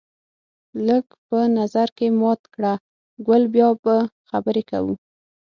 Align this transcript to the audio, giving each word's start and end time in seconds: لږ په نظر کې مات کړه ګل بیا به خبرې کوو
لږ 0.87 1.05
په 1.27 1.39
نظر 1.57 1.87
کې 1.97 2.07
مات 2.19 2.41
کړه 2.53 2.73
ګل 3.27 3.43
بیا 3.53 3.69
به 3.83 3.95
خبرې 4.29 4.63
کوو 4.71 4.93